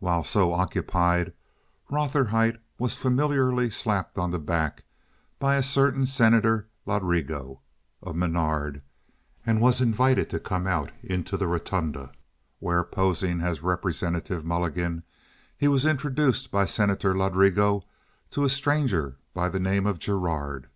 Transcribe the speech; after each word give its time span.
While 0.00 0.24
so 0.24 0.52
occupied 0.52 1.32
Rotherhite 1.88 2.58
was 2.80 2.96
familiarly 2.96 3.70
slapped 3.70 4.18
on 4.18 4.32
the 4.32 4.40
back 4.40 4.82
by 5.38 5.54
a 5.54 5.62
certain 5.62 6.06
Senator 6.06 6.66
Ladrigo, 6.86 7.60
of 8.02 8.16
Menard, 8.16 8.82
and 9.46 9.60
was 9.60 9.80
invited 9.80 10.28
to 10.30 10.40
come 10.40 10.66
out 10.66 10.90
into 11.04 11.36
the 11.36 11.46
rotunda, 11.46 12.10
where, 12.58 12.82
posing 12.82 13.42
as 13.42 13.62
Representative 13.62 14.44
Mulligan, 14.44 15.04
he 15.56 15.68
was 15.68 15.86
introduced 15.86 16.50
by 16.50 16.64
Senator 16.64 17.14
Ladrigo 17.14 17.84
to 18.32 18.42
a 18.42 18.48
stranger 18.48 19.18
by 19.34 19.48
the 19.48 19.60
name 19.60 19.86
of 19.86 20.00
Gerard. 20.00 20.66